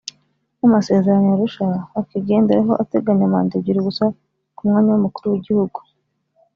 n’amasezerano 0.57 1.25
ya 1.31 1.35
Arusha 1.37 1.65
bakigenderaho 1.93 2.71
ateganya 2.83 3.25
manda 3.33 3.53
ebyiri 3.59 3.81
gusa 3.87 4.05
k’umwanya 4.55 4.89
w’umukuru 4.91 5.25
w’igihugu 5.29 5.79